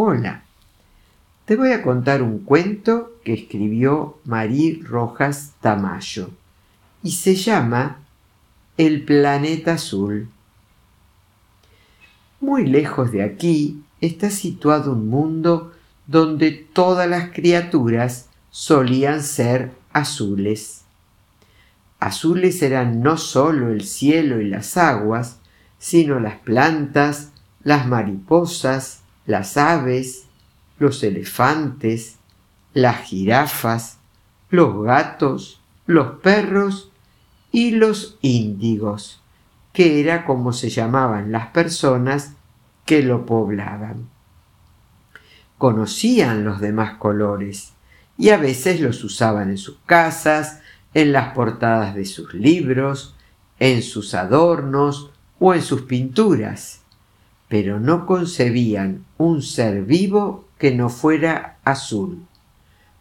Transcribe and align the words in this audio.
Hola, 0.00 0.44
te 1.44 1.56
voy 1.56 1.72
a 1.72 1.82
contar 1.82 2.22
un 2.22 2.38
cuento 2.44 3.14
que 3.24 3.34
escribió 3.34 4.20
Marí 4.24 4.80
Rojas 4.80 5.54
Tamayo 5.60 6.30
y 7.02 7.10
se 7.10 7.34
llama 7.34 7.98
El 8.76 9.02
planeta 9.02 9.72
azul. 9.72 10.28
Muy 12.40 12.64
lejos 12.64 13.10
de 13.10 13.24
aquí 13.24 13.82
está 14.00 14.30
situado 14.30 14.92
un 14.92 15.08
mundo 15.08 15.72
donde 16.06 16.52
todas 16.52 17.10
las 17.10 17.30
criaturas 17.30 18.28
solían 18.50 19.24
ser 19.24 19.72
azules. 19.92 20.82
Azules 21.98 22.62
eran 22.62 23.02
no 23.02 23.16
sólo 23.16 23.72
el 23.72 23.82
cielo 23.82 24.40
y 24.40 24.48
las 24.48 24.76
aguas, 24.76 25.40
sino 25.80 26.20
las 26.20 26.36
plantas, 26.36 27.32
las 27.64 27.88
mariposas, 27.88 29.02
las 29.28 29.58
aves, 29.58 30.24
los 30.78 31.02
elefantes, 31.02 32.16
las 32.72 33.02
jirafas, 33.02 33.98
los 34.48 34.82
gatos, 34.82 35.60
los 35.84 36.18
perros 36.20 36.90
y 37.52 37.72
los 37.72 38.16
índigos, 38.22 39.20
que 39.74 40.00
era 40.00 40.24
como 40.24 40.54
se 40.54 40.70
llamaban 40.70 41.30
las 41.30 41.48
personas 41.48 42.32
que 42.86 43.02
lo 43.02 43.26
poblaban. 43.26 44.08
Conocían 45.58 46.42
los 46.42 46.58
demás 46.58 46.96
colores 46.96 47.74
y 48.16 48.30
a 48.30 48.38
veces 48.38 48.80
los 48.80 49.04
usaban 49.04 49.50
en 49.50 49.58
sus 49.58 49.76
casas, 49.84 50.62
en 50.94 51.12
las 51.12 51.34
portadas 51.34 51.94
de 51.94 52.06
sus 52.06 52.32
libros, 52.32 53.14
en 53.58 53.82
sus 53.82 54.14
adornos 54.14 55.10
o 55.38 55.52
en 55.52 55.60
sus 55.60 55.82
pinturas, 55.82 56.80
pero 57.48 57.80
no 57.80 58.06
concebían 58.06 59.04
un 59.16 59.42
ser 59.42 59.84
vivo 59.84 60.46
que 60.58 60.74
no 60.74 60.90
fuera 60.90 61.56
azul, 61.64 62.26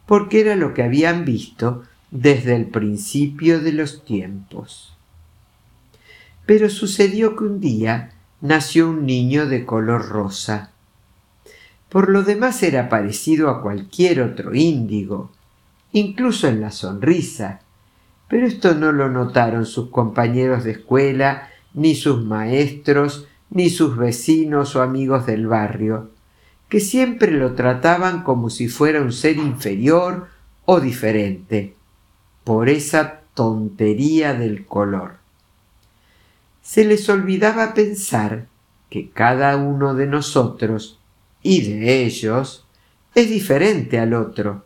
porque 0.06 0.42
era 0.42 0.56
lo 0.56 0.74
que 0.74 0.84
habían 0.84 1.26
visto 1.26 1.84
desde 2.12 2.56
el 2.56 2.68
principio 2.68 3.60
de 3.60 3.74
los 3.74 4.06
tiempos. 4.06 4.96
Pero 6.46 6.70
sucedió 6.70 7.36
que 7.36 7.44
un 7.44 7.60
día 7.60 8.12
nació 8.40 8.90
un 8.90 9.06
niño 9.06 9.48
de 9.48 9.66
color 9.66 10.08
rosa. 10.08 10.72
Por 11.90 12.10
lo 12.10 12.24
demás 12.24 12.64
era 12.64 12.90
parecido 12.90 13.50
a 13.50 13.62
cualquier 13.62 14.22
otro 14.22 14.54
índigo, 14.56 15.32
incluso 15.92 16.48
en 16.48 16.62
la 16.62 16.72
sonrisa, 16.72 17.62
pero 18.30 18.46
esto 18.46 18.76
no 18.76 18.92
lo 18.92 19.10
notaron 19.10 19.66
sus 19.66 19.90
compañeros 19.90 20.64
de 20.64 20.72
escuela, 20.72 21.50
ni 21.74 21.96
sus 21.96 22.24
maestros, 22.24 23.28
ni 23.50 23.70
sus 23.70 23.98
vecinos 23.98 24.76
o 24.76 24.82
amigos 24.82 25.26
del 25.26 25.48
barrio, 25.48 26.12
que 26.70 26.80
siempre 26.80 27.32
lo 27.32 27.54
trataban 27.54 28.24
como 28.24 28.50
si 28.50 28.68
fuera 28.68 29.02
un 29.02 29.12
ser 29.12 29.38
inferior 29.38 30.28
o 30.66 30.80
diferente, 30.80 31.76
por 32.44 32.70
esa 32.70 33.22
tontería 33.34 34.34
del 34.34 34.66
color. 34.66 35.18
Se 36.62 36.84
les 36.84 37.08
olvidaba 37.08 37.74
pensar 37.74 38.48
que 38.90 39.10
cada 39.10 39.56
uno 39.56 39.96
de 39.96 40.08
nosotros 40.08 41.00
y 41.42 41.62
de 41.62 42.06
ellos 42.06 42.66
es 43.16 43.30
diferente 43.30 44.00
al 44.00 44.14
otro, 44.14 44.66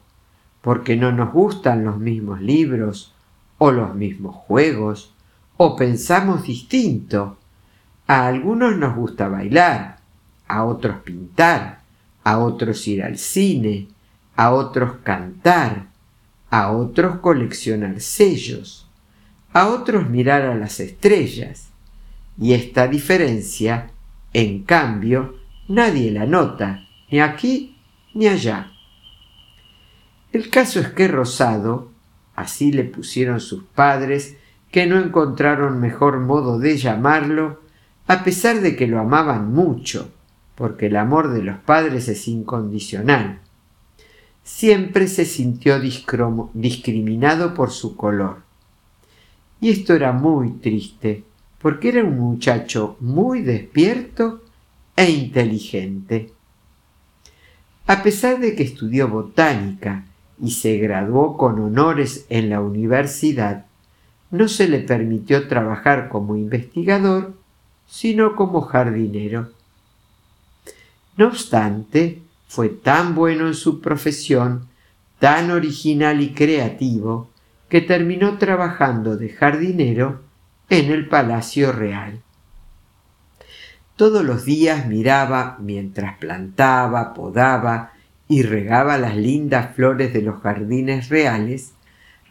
porque 0.62 0.96
no 0.96 1.12
nos 1.12 1.32
gustan 1.32 1.86
los 1.86 1.98
mismos 1.98 2.42
libros, 2.42 3.14
o 3.58 3.72
los 3.72 3.94
mismos 3.94 4.36
juegos, 4.36 5.14
o 5.58 5.76
pensamos 5.76 6.44
distinto. 6.44 7.38
A 8.08 8.28
algunos 8.28 8.78
nos 8.78 8.96
gusta 8.96 9.28
bailar, 9.28 10.00
a 10.48 10.66
otros 10.66 10.98
pintar, 11.04 11.82
a 12.24 12.40
otros 12.40 12.88
ir 12.88 13.04
al 13.04 13.18
cine, 13.18 13.88
a 14.36 14.52
otros 14.52 14.98
cantar, 15.04 15.88
a 16.50 16.72
otros 16.72 17.20
coleccionar 17.20 18.02
sellos, 18.02 18.90
a 19.54 19.68
otros 19.68 20.10
mirar 20.10 20.44
a 20.44 20.56
las 20.56 20.80
estrellas. 20.80 21.70
Y 22.40 22.54
esta 22.54 22.88
diferencia, 22.88 23.92
en 24.34 24.64
cambio, 24.64 25.36
nadie 25.68 26.12
la 26.12 26.26
nota, 26.26 26.88
ni 27.10 27.20
aquí 27.20 27.78
ni 28.14 28.28
allá. 28.28 28.72
El 30.34 30.50
caso 30.50 30.80
es 30.80 30.90
que 30.90 31.08
Rosado 31.08 31.92
así 32.36 32.72
le 32.72 32.84
pusieron 32.84 33.40
sus 33.40 33.64
padres, 33.64 34.38
que 34.72 34.88
no 34.88 35.00
encontraron 35.00 35.80
mejor 35.80 36.20
modo 36.20 36.60
de 36.60 36.78
llamarlo, 36.78 37.61
a 38.12 38.26
pesar 38.26 38.60
de 38.60 38.76
que 38.76 38.88
lo 38.88 39.00
amaban 39.00 39.54
mucho, 39.54 40.12
porque 40.56 40.88
el 40.88 40.98
amor 40.98 41.32
de 41.32 41.44
los 41.44 41.60
padres 41.60 42.10
es 42.10 42.28
incondicional. 42.28 43.40
Siempre 44.44 45.08
se 45.08 45.24
sintió 45.24 45.80
discriminado 45.80 47.54
por 47.54 47.72
su 47.72 47.96
color. 47.96 48.42
Y 49.62 49.70
esto 49.70 49.94
era 49.94 50.12
muy 50.12 50.50
triste, 50.50 51.24
porque 51.62 51.88
era 51.88 52.04
un 52.04 52.20
muchacho 52.20 52.98
muy 53.00 53.44
despierto 53.44 54.42
e 54.98 55.10
inteligente. 55.10 56.34
A 57.88 58.04
pesar 58.04 58.42
de 58.42 58.56
que 58.58 58.64
estudió 58.64 59.08
botánica 59.08 60.04
y 60.38 60.52
se 60.52 60.78
graduó 60.80 61.38
con 61.38 61.62
honores 61.62 62.26
en 62.28 62.50
la 62.50 62.60
universidad, 62.60 63.68
no 64.32 64.50
se 64.50 64.68
le 64.68 64.80
permitió 64.80 65.48
trabajar 65.48 66.10
como 66.10 66.36
investigador, 66.36 67.40
sino 67.92 68.38
como 68.38 68.62
jardinero. 68.62 69.50
No 71.18 71.28
obstante, 71.28 72.22
fue 72.48 72.70
tan 72.70 73.16
bueno 73.16 73.48
en 73.48 73.54
su 73.54 73.82
profesión, 73.82 74.70
tan 75.20 75.52
original 75.52 76.22
y 76.22 76.34
creativo, 76.34 77.30
que 77.68 77.82
terminó 77.82 78.38
trabajando 78.38 79.18
de 79.18 79.30
jardinero 79.30 80.22
en 80.70 80.90
el 80.90 81.10
Palacio 81.10 81.74
Real. 81.74 82.22
Todos 83.98 84.24
los 84.24 84.46
días 84.46 84.88
miraba 84.88 85.58
mientras 85.60 86.18
plantaba, 86.18 87.14
podaba 87.14 87.92
y 88.30 88.44
regaba 88.44 88.98
las 88.98 89.18
lindas 89.18 89.76
flores 89.76 90.14
de 90.14 90.22
los 90.22 90.42
jardines 90.42 91.10
reales, 91.10 91.74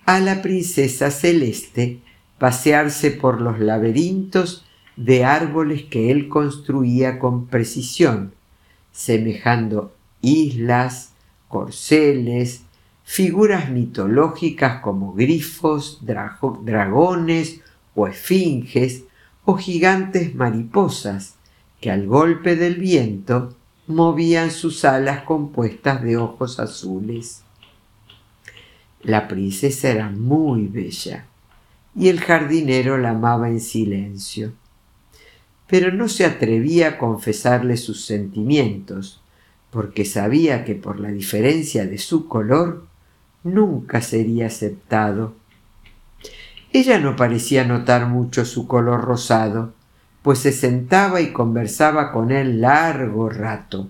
a 0.06 0.20
la 0.20 0.41
princesa 0.41 1.10
celeste 1.10 2.00
pasearse 2.38 3.10
por 3.10 3.43
los 3.43 3.60
laberintos 3.60 4.65
de 5.00 5.25
árboles 5.25 5.84
que 5.84 6.11
él 6.11 6.28
construía 6.28 7.19
con 7.19 7.47
precisión, 7.47 8.34
semejando 8.93 9.94
islas, 10.21 11.12
corceles, 11.49 12.65
figuras 13.03 13.71
mitológicas 13.71 14.83
como 14.83 15.15
grifos, 15.15 16.03
dragones 16.03 17.61
o 17.94 18.06
esfinges 18.09 19.05
o 19.47 19.56
gigantes 19.56 20.34
mariposas 20.34 21.37
que 21.81 21.91
al 21.91 22.06
golpe 22.06 22.55
del 22.55 22.75
viento 22.75 23.55
movían 23.87 24.50
sus 24.50 24.84
alas 24.84 25.22
compuestas 25.22 26.03
de 26.03 26.19
ojos 26.19 26.61
azules. 26.61 27.43
La 29.03 29.28
princesa 29.28 29.88
era 29.88 30.11
muy 30.11 30.67
bella 30.67 31.25
y 31.97 32.09
el 32.09 32.21
jardinero 32.21 32.99
la 32.99 33.11
amaba 33.11 33.49
en 33.49 33.61
silencio, 33.61 34.53
pero 35.70 35.92
no 35.92 36.08
se 36.08 36.26
atrevía 36.26 36.88
a 36.88 36.98
confesarle 36.98 37.76
sus 37.76 38.04
sentimientos, 38.04 39.22
porque 39.70 40.04
sabía 40.04 40.64
que 40.64 40.75
por 40.75 40.98
la 40.98 41.10
diferencia 41.10 41.86
de 41.86 41.97
su 41.97 42.26
color 42.26 42.86
nunca 43.44 44.00
sería 44.00 44.48
aceptado. 44.48 45.34
Ella 46.72 46.98
no 46.98 47.14
parecía 47.14 47.64
notar 47.64 48.06
mucho 48.06 48.44
su 48.44 48.66
color 48.66 49.03
rosado, 49.03 49.72
pues 50.22 50.41
se 50.41 50.50
sentaba 50.50 51.20
y 51.20 51.32
conversaba 51.32 52.10
con 52.10 52.32
él 52.32 52.60
largo 52.60 53.28
rato. 53.28 53.88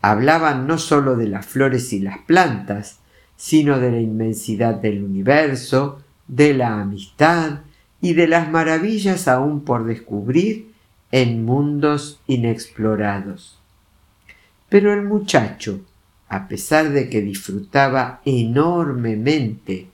Hablaban 0.00 0.66
no 0.66 0.78
sólo 0.78 1.14
de 1.14 1.28
las 1.28 1.46
flores 1.46 1.92
y 1.92 2.00
las 2.00 2.18
plantas, 2.18 2.98
sino 3.36 3.78
de 3.78 3.92
la 3.92 4.00
inmensidad 4.00 4.74
del 4.74 5.04
universo, 5.04 6.00
de 6.26 6.54
la 6.54 6.80
amistad 6.80 7.60
y 8.00 8.14
de 8.14 8.26
las 8.26 8.50
maravillas 8.50 9.28
aún 9.28 9.60
por 9.64 9.84
descubrir 9.84 10.71
en 11.12 11.44
mundos 11.44 12.20
inexplorados. 12.26 13.58
Pero 14.68 14.92
el 14.92 15.02
muchacho, 15.02 15.82
a 16.28 16.48
pesar 16.48 16.90
de 16.90 17.10
que 17.10 17.20
disfrutaba 17.20 18.22
enormemente 18.24 19.88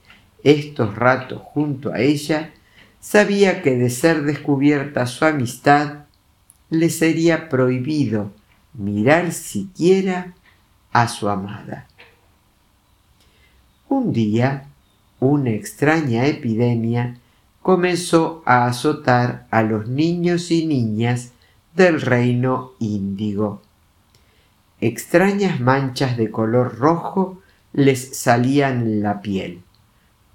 estos 0.45 0.95
ratos 0.95 1.43
junto 1.43 1.93
a 1.93 1.99
ella, 1.99 2.53
sabía 3.01 3.61
que 3.61 3.77
de 3.77 3.91
ser 3.91 4.23
descubierta 4.23 5.07
su 5.07 5.25
amistad, 5.25 6.05
le 6.71 6.91
sería 6.91 7.49
prohibido 7.49 8.33
mirar 8.75 9.33
siquiera 9.33 10.35
a 10.93 11.09
su 11.09 11.29
amada. 11.29 11.89
Un 13.89 14.13
día, 14.13 14.69
una 15.19 15.51
extraña 15.51 16.27
epidemia 16.27 17.19
comenzó 17.69 18.43
a 18.47 18.65
azotar 18.65 19.47
a 19.51 19.61
los 19.61 19.89
niños 19.89 20.51
y 20.51 20.65
niñas 20.65 21.33
del 21.77 22.01
reino 22.01 22.73
índigo. 22.79 23.61
extrañas 24.81 25.61
manchas 25.61 26.17
de 26.17 26.31
color 26.31 26.79
rojo 26.79 27.43
les 27.75 28.17
salían 28.17 28.81
en 28.81 29.03
la 29.03 29.21
piel, 29.21 29.61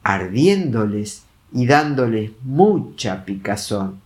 ardiéndoles 0.03 1.23
y 1.51 1.65
dándoles 1.65 2.33
mucha 2.43 3.25
picazón. 3.25 3.99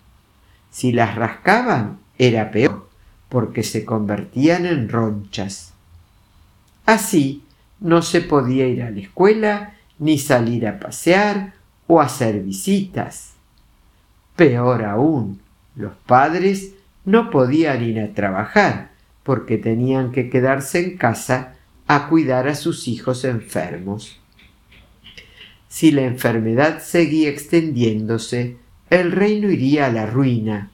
Si 0.72 0.94
las 0.94 1.16
rascaban 1.16 2.00
era 2.18 2.50
peor, 2.50 2.88
porque 3.28 3.64
se 3.64 3.84
convertían 3.84 4.66
en 4.66 4.88
ronchas. 4.88 5.74
Así 6.86 7.44
no 7.82 8.04
se 8.04 8.22
podía 8.22 8.68
ir 8.68 8.84
a 8.84 8.90
la 8.90 9.02
escuela, 9.02 9.74
ni 10.00 10.18
salir 10.18 10.66
a 10.66 10.80
pasear 10.80 11.57
o 11.88 12.02
hacer 12.02 12.42
visitas. 12.42 13.34
Peor 14.36 14.84
aún, 14.84 15.40
los 15.76 15.94
padres 16.06 16.74
no 17.06 17.30
podían 17.30 17.84
ir 17.84 18.00
a 18.00 18.14
trabajar 18.14 18.92
porque 19.24 19.58
tenían 19.58 20.12
que 20.12 20.30
quedarse 20.30 20.84
en 20.84 20.98
casa 20.98 21.56
a 21.88 22.08
cuidar 22.08 22.48
a 22.48 22.56
sus 22.56 22.88
hijos 22.88 23.24
enfermos. 23.24 24.20
Si 25.70 25.92
la 25.92 26.04
enfermedad 26.04 26.82
seguía 26.82 27.30
extendiéndose, 27.30 28.58
el 28.90 29.12
reino 29.12 29.50
iría 29.50 29.88
a 29.88 29.92
la 29.92 30.06
ruina. 30.06 30.72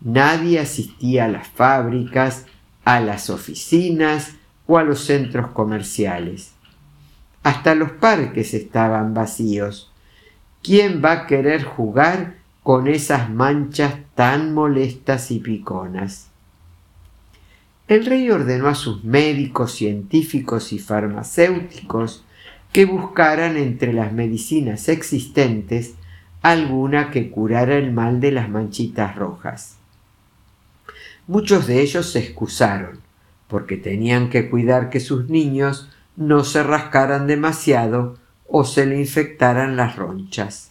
Nadie 0.00 0.60
asistía 0.60 1.26
a 1.26 1.28
las 1.28 1.48
fábricas, 1.48 2.46
a 2.84 3.00
las 3.00 3.30
oficinas 3.30 4.32
o 4.66 4.78
a 4.78 4.82
los 4.82 5.00
centros 5.00 5.48
comerciales. 5.52 6.52
Hasta 7.42 7.74
los 7.74 7.92
parques 7.92 8.54
estaban 8.54 9.14
vacíos. 9.14 9.93
¿Quién 10.64 11.02
va 11.04 11.12
a 11.12 11.26
querer 11.26 11.62
jugar 11.62 12.36
con 12.62 12.88
esas 12.88 13.28
manchas 13.28 13.96
tan 14.14 14.54
molestas 14.54 15.30
y 15.30 15.38
piconas? 15.38 16.30
El 17.86 18.06
rey 18.06 18.30
ordenó 18.30 18.68
a 18.68 18.74
sus 18.74 19.04
médicos, 19.04 19.72
científicos 19.72 20.72
y 20.72 20.78
farmacéuticos 20.78 22.24
que 22.72 22.86
buscaran 22.86 23.58
entre 23.58 23.92
las 23.92 24.14
medicinas 24.14 24.88
existentes 24.88 25.96
alguna 26.40 27.10
que 27.10 27.30
curara 27.30 27.76
el 27.76 27.92
mal 27.92 28.20
de 28.20 28.32
las 28.32 28.48
manchitas 28.48 29.16
rojas. 29.16 29.76
Muchos 31.26 31.66
de 31.66 31.82
ellos 31.82 32.10
se 32.10 32.20
excusaron, 32.20 33.00
porque 33.48 33.76
tenían 33.76 34.30
que 34.30 34.48
cuidar 34.48 34.88
que 34.88 35.00
sus 35.00 35.28
niños 35.28 35.90
no 36.16 36.42
se 36.42 36.62
rascaran 36.62 37.26
demasiado 37.26 38.16
o 38.46 38.64
se 38.64 38.86
le 38.86 38.98
infectaran 38.98 39.76
las 39.76 39.96
ronchas. 39.96 40.70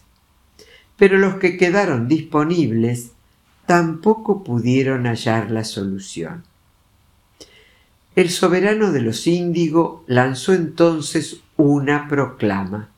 Pero 0.96 1.18
los 1.18 1.36
que 1.36 1.56
quedaron 1.56 2.08
disponibles 2.08 3.12
tampoco 3.66 4.44
pudieron 4.44 5.04
hallar 5.06 5.50
la 5.50 5.64
solución. 5.64 6.44
El 8.14 8.30
soberano 8.30 8.92
de 8.92 9.02
los 9.02 9.26
índigo 9.26 10.04
lanzó 10.06 10.54
entonces 10.54 11.40
una 11.56 12.06
proclama, 12.06 12.90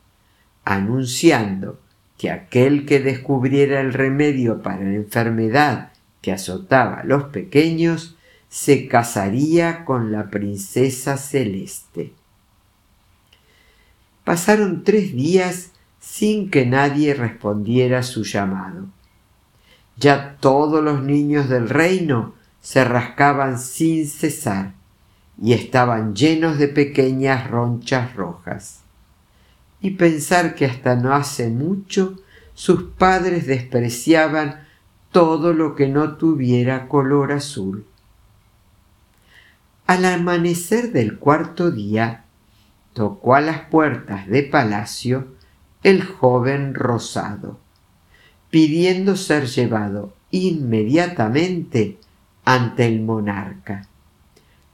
anunciando 0.65 1.79
que 2.19 2.31
aquel 2.31 2.85
que 2.85 3.01
descubriera 3.01 3.81
el 3.81 3.93
remedio 3.93 4.63
para 4.63 4.83
la 4.83 4.95
enfermedad 4.95 5.93
que 6.21 6.33
azotaba 6.33 7.01
a 7.01 7.05
los 7.05 7.25
pequeños 7.25 8.17
se 8.49 8.89
casaría 8.89 9.85
con 9.85 10.13
la 10.13 10.31
princesa 10.31 11.17
celeste. 11.17 12.13
Pasaron 14.27 14.83
tres 14.83 15.15
días 15.15 15.71
sin 16.01 16.51
que 16.51 16.67
nadie 16.67 17.15
respondiera 17.15 18.03
su 18.03 18.25
llamado. 18.25 18.87
Ya 19.97 20.37
todos 20.41 20.83
los 20.83 21.01
niños 21.01 21.49
del 21.49 21.69
reino 21.69 22.35
se 22.61 22.83
rascaban 22.85 23.61
sin 23.61 24.09
cesar 24.09 24.75
y 25.41 25.53
estaban 25.53 26.17
llenos 26.17 26.59
de 26.59 26.67
pequeñas 26.67 27.49
ronchas 27.49 28.17
rojas. 28.17 28.81
Y 29.81 29.91
pensar 29.93 30.57
que 30.57 30.67
hasta 30.67 30.97
no 30.97 31.15
hace 31.15 31.49
mucho 31.49 32.17
sus 32.55 32.83
padres 32.83 33.47
despreciaban 33.47 34.67
todo 35.13 35.53
lo 35.53 35.77
que 35.77 35.87
no 35.87 36.17
tuviera 36.17 36.89
color 36.89 37.31
azul. 37.31 37.87
Al 39.87 40.05
amanecer 40.05 40.91
del 40.91 41.17
cuarto 41.17 41.71
día, 41.71 42.26
tocó 42.97 43.37
a 43.37 43.41
las 43.41 43.61
puertas 43.69 44.27
de 44.27 44.43
palacio 44.43 45.29
el 45.85 46.03
joven 46.03 46.75
rosado, 46.75 47.61
pidiendo 48.51 49.15
ser 49.15 49.47
llevado 49.47 50.15
inmediatamente 50.33 51.99
ante 52.45 52.87
el 52.87 53.01
monarca 53.03 53.87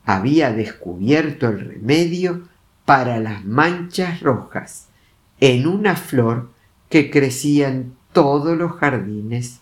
había 0.04 0.52
descubierto 0.52 1.48
el 1.48 1.60
remedio 1.60 2.42
para 2.84 3.20
las 3.20 3.44
manchas 3.44 4.20
rojas 4.20 4.88
en 5.40 5.66
una 5.66 5.96
flor 5.96 6.50
que 6.88 7.10
crecía 7.10 7.68
en 7.68 7.94
todos 8.12 8.56
los 8.56 8.72
jardines. 8.72 9.60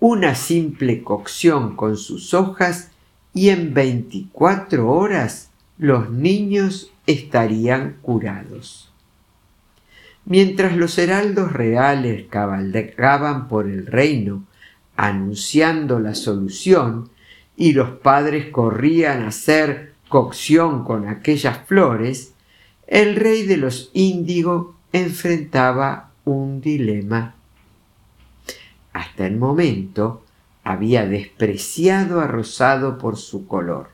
Una 0.00 0.34
simple 0.34 1.02
cocción 1.02 1.76
con 1.76 1.96
sus 1.96 2.34
hojas 2.34 2.90
y 3.32 3.50
en 3.50 3.72
veinticuatro 3.72 4.90
horas 4.90 5.50
los 5.78 6.10
niños 6.10 6.92
estarían 7.06 7.96
curados. 8.02 8.92
Mientras 10.24 10.76
los 10.76 10.98
heraldos 10.98 11.52
reales 11.52 12.26
cabalgaban 12.28 13.48
por 13.48 13.66
el 13.68 13.86
reino 13.86 14.44
anunciando 14.96 15.98
la 15.98 16.14
solución, 16.14 17.10
y 17.56 17.72
los 17.72 17.90
padres 17.90 18.50
corrían 18.50 19.22
a 19.22 19.28
hacer 19.28 19.92
cocción 20.08 20.84
con 20.84 21.08
aquellas 21.08 21.58
flores, 21.66 22.32
el 22.86 23.16
rey 23.16 23.46
de 23.46 23.56
los 23.56 23.90
índigo 23.92 24.74
enfrentaba 24.92 26.10
un 26.24 26.60
dilema. 26.60 27.34
Hasta 28.92 29.26
el 29.26 29.36
momento 29.36 30.24
había 30.64 31.06
despreciado 31.06 32.20
a 32.20 32.26
Rosado 32.26 32.98
por 32.98 33.16
su 33.16 33.46
color. 33.46 33.90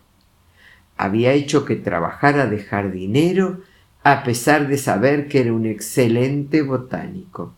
Había 0.99 1.33
hecho 1.33 1.65
que 1.65 1.77
trabajara 1.77 2.47
de 2.47 2.59
jardinero 2.59 3.61
a 4.03 4.25
pesar 4.25 4.67
de 4.67 4.77
saber 4.77 5.29
que 5.29 5.41
era 5.41 5.53
un 5.53 5.65
excelente 5.65 6.63
botánico. 6.63 7.55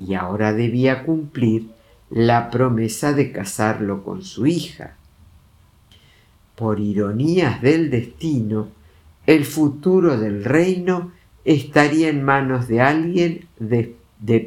Y 0.00 0.14
ahora 0.14 0.52
debía 0.52 1.04
cumplir 1.04 1.70
la 2.10 2.50
promesa 2.50 3.12
de 3.12 3.30
casarlo 3.30 4.02
con 4.02 4.22
su 4.22 4.46
hija. 4.46 4.96
Por 6.56 6.80
ironías 6.80 7.62
del 7.62 7.88
destino, 7.88 8.68
el 9.26 9.44
futuro 9.44 10.18
del 10.18 10.44
reino 10.44 11.12
estaría 11.44 12.08
en 12.08 12.24
manos 12.24 12.66
de 12.66 12.80
alguien 12.80 13.46
de, 13.60 13.94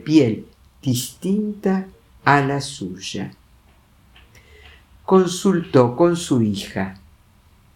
piel 0.04 0.46
distinta 0.82 1.88
a 2.26 2.42
la 2.42 2.60
suya. 2.60 3.32
Consultó 5.06 5.96
con 5.96 6.18
su 6.18 6.42
hija 6.42 7.01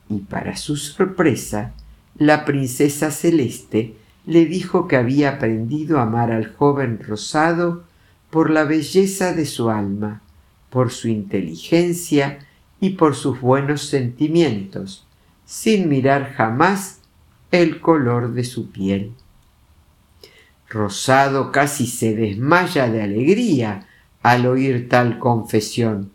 y 0.09 0.19
para 0.19 0.55
su 0.55 0.75
sorpresa, 0.75 1.73
la 2.17 2.45
princesa 2.45 3.11
celeste 3.11 3.95
le 4.25 4.45
dijo 4.45 4.87
que 4.87 4.95
había 4.95 5.31
aprendido 5.31 5.99
a 5.99 6.03
amar 6.03 6.31
al 6.31 6.53
joven 6.53 6.99
rosado 7.05 7.83
por 8.29 8.49
la 8.49 8.63
belleza 8.63 9.33
de 9.33 9.45
su 9.45 9.69
alma, 9.69 10.21
por 10.69 10.91
su 10.91 11.07
inteligencia 11.07 12.39
y 12.79 12.91
por 12.91 13.15
sus 13.15 13.39
buenos 13.39 13.83
sentimientos, 13.83 15.05
sin 15.45 15.89
mirar 15.89 16.33
jamás 16.33 16.99
el 17.51 17.79
color 17.79 18.33
de 18.33 18.43
su 18.43 18.71
piel. 18.71 19.13
Rosado 20.69 21.51
casi 21.51 21.85
se 21.87 22.15
desmaya 22.15 22.89
de 22.89 23.01
alegría 23.01 23.87
al 24.23 24.47
oír 24.47 24.89
tal 24.89 25.19
confesión, 25.19 26.11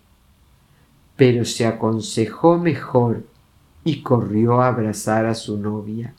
pero 1.16 1.44
se 1.44 1.66
aconsejó 1.66 2.59
mejor 2.59 3.29
y 3.84 4.02
corrió 4.02 4.60
a 4.60 4.68
abrazar 4.68 5.26
a 5.26 5.34
su 5.34 5.58
novia. 5.58 6.14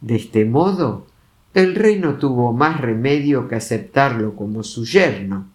De 0.00 0.16
este 0.16 0.44
modo, 0.44 1.06
el 1.54 1.74
rey 1.74 1.98
no 1.98 2.16
tuvo 2.16 2.52
más 2.52 2.80
remedio 2.80 3.48
que 3.48 3.54
aceptarlo 3.54 4.36
como 4.36 4.62
su 4.62 4.84
yerno 4.84 5.46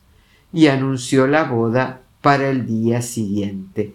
y 0.51 0.67
anunció 0.67 1.27
la 1.27 1.43
boda 1.43 2.01
para 2.21 2.49
el 2.49 2.65
día 2.65 3.01
siguiente. 3.01 3.93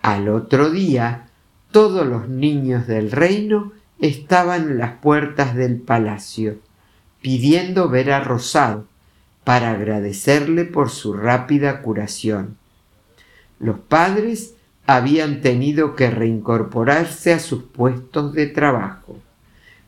Al 0.00 0.28
otro 0.28 0.70
día, 0.70 1.28
todos 1.70 2.06
los 2.06 2.28
niños 2.28 2.86
del 2.86 3.10
reino 3.10 3.72
estaban 4.00 4.70
en 4.70 4.78
las 4.78 4.94
puertas 4.94 5.54
del 5.54 5.80
palacio, 5.80 6.58
pidiendo 7.20 7.88
ver 7.88 8.12
a 8.12 8.20
Rosado 8.20 8.86
para 9.44 9.70
agradecerle 9.70 10.64
por 10.64 10.90
su 10.90 11.12
rápida 11.12 11.82
curación. 11.82 12.56
Los 13.58 13.78
padres 13.78 14.54
habían 14.86 15.40
tenido 15.40 15.94
que 15.96 16.10
reincorporarse 16.10 17.32
a 17.32 17.38
sus 17.38 17.62
puestos 17.62 18.32
de 18.32 18.46
trabajo 18.46 19.16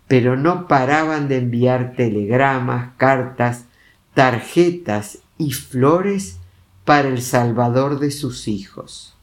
pero 0.07 0.37
no 0.37 0.69
paraban 0.69 1.29
de 1.29 1.39
enviar 1.39 1.95
telegramas, 1.97 2.93
cartas, 2.97 3.65
tarjetas 4.13 5.19
y 5.39 5.53
flores 5.53 6.39
para 6.85 7.09
el 7.09 7.23
salvador 7.23 7.99
de 7.99 8.11
sus 8.11 8.47
hijos. 8.47 9.15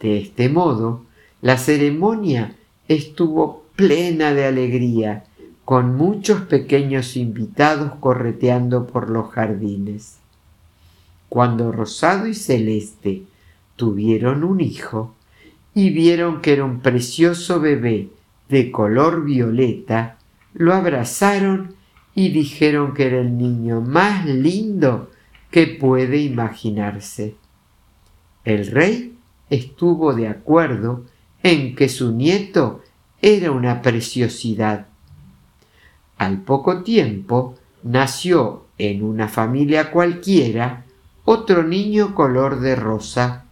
De 0.00 0.18
este 0.18 0.48
modo, 0.48 1.04
la 1.42 1.58
ceremonia 1.58 2.56
estuvo 2.88 3.64
plena 3.76 4.32
de 4.32 4.46
alegría, 4.46 5.24
con 5.64 5.96
muchos 5.96 6.42
pequeños 6.42 7.16
invitados 7.16 7.92
correteando 8.00 8.86
por 8.86 9.08
los 9.08 9.30
jardines. 9.30 10.18
Cuando 11.30 11.72
Rosado 11.72 12.26
y 12.26 12.34
Celeste 12.34 13.22
tuvieron 13.76 14.44
un 14.44 14.60
hijo 14.60 15.14
y 15.74 15.90
vieron 15.90 16.40
que 16.40 16.52
era 16.52 16.64
un 16.64 16.80
precioso 16.80 17.60
bebé 17.60 18.08
de 18.48 18.70
color 18.70 19.24
violeta, 19.24 20.18
lo 20.52 20.72
abrazaron 20.72 21.74
y 22.14 22.28
dijeron 22.30 22.94
que 22.94 23.06
era 23.06 23.20
el 23.20 23.36
niño 23.36 23.80
más 23.80 24.24
lindo 24.26 25.10
que 25.50 25.66
puede 25.66 26.18
imaginarse. 26.18 27.34
El 28.44 28.66
rey 28.68 29.16
estuvo 29.50 30.14
de 30.14 30.28
acuerdo 30.28 31.04
en 31.42 31.74
que 31.74 31.88
su 31.88 32.12
nieto 32.12 32.82
era 33.20 33.50
una 33.50 33.82
preciosidad. 33.82 34.86
Al 36.18 36.42
poco 36.42 36.82
tiempo 36.82 37.56
nació 37.82 38.66
en 38.78 39.02
una 39.02 39.28
familia 39.28 39.90
cualquiera 39.90 40.84
otro 41.24 41.62
niño 41.62 42.14
color 42.14 42.60
de 42.60 42.76
rosa 42.76 43.43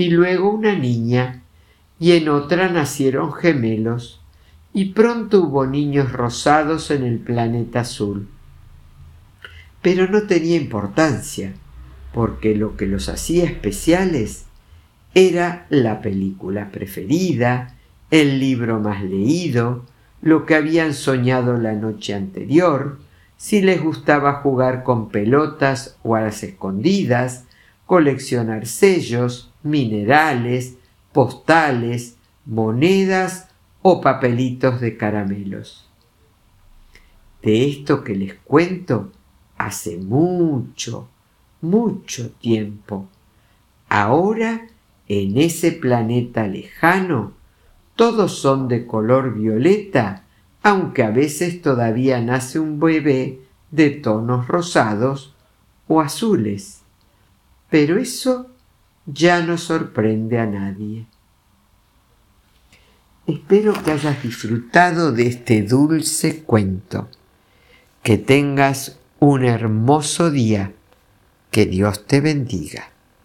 y 0.00 0.08
luego 0.08 0.48
una 0.48 0.74
niña 0.74 1.42
y 1.98 2.12
en 2.12 2.30
otra 2.30 2.70
nacieron 2.70 3.34
gemelos 3.34 4.22
y 4.72 4.92
pronto 4.92 5.42
hubo 5.42 5.66
niños 5.66 6.10
rosados 6.10 6.90
en 6.90 7.04
el 7.04 7.18
planeta 7.18 7.80
azul. 7.80 8.26
Pero 9.82 10.08
no 10.08 10.22
tenía 10.22 10.56
importancia, 10.56 11.52
porque 12.14 12.56
lo 12.56 12.78
que 12.78 12.86
los 12.86 13.10
hacía 13.10 13.44
especiales 13.44 14.46
era 15.12 15.66
la 15.68 16.00
película 16.00 16.70
preferida, 16.70 17.76
el 18.10 18.40
libro 18.40 18.80
más 18.80 19.02
leído, 19.04 19.84
lo 20.22 20.46
que 20.46 20.54
habían 20.54 20.94
soñado 20.94 21.58
la 21.58 21.74
noche 21.74 22.14
anterior, 22.14 22.98
si 23.36 23.60
les 23.60 23.82
gustaba 23.82 24.40
jugar 24.40 24.82
con 24.82 25.10
pelotas 25.10 25.98
o 26.02 26.16
a 26.16 26.22
las 26.22 26.42
escondidas, 26.42 27.44
coleccionar 27.84 28.64
sellos, 28.64 29.49
minerales, 29.62 30.76
postales, 31.12 32.16
monedas 32.44 33.48
o 33.82 34.00
papelitos 34.00 34.80
de 34.80 34.96
caramelos. 34.96 35.88
De 37.42 37.68
esto 37.68 38.04
que 38.04 38.14
les 38.14 38.34
cuento, 38.34 39.10
hace 39.56 39.96
mucho, 39.96 41.08
mucho 41.60 42.30
tiempo. 42.32 43.08
Ahora, 43.88 44.68
en 45.08 45.38
ese 45.38 45.72
planeta 45.72 46.46
lejano, 46.46 47.32
todos 47.96 48.38
son 48.38 48.68
de 48.68 48.86
color 48.86 49.34
violeta, 49.34 50.24
aunque 50.62 51.02
a 51.02 51.10
veces 51.10 51.62
todavía 51.62 52.20
nace 52.20 52.58
un 52.58 52.78
bebé 52.78 53.40
de 53.70 53.90
tonos 53.90 54.48
rosados 54.48 55.34
o 55.88 56.00
azules. 56.00 56.82
Pero 57.68 57.98
eso 57.98 58.50
ya 59.12 59.42
no 59.42 59.58
sorprende 59.58 60.38
a 60.38 60.46
nadie. 60.46 61.06
Espero 63.26 63.72
que 63.82 63.92
hayas 63.92 64.22
disfrutado 64.22 65.12
de 65.12 65.26
este 65.26 65.62
dulce 65.62 66.42
cuento. 66.42 67.08
Que 68.02 68.18
tengas 68.18 68.98
un 69.18 69.44
hermoso 69.44 70.30
día. 70.30 70.72
Que 71.50 71.66
Dios 71.66 72.06
te 72.06 72.20
bendiga. 72.20 72.90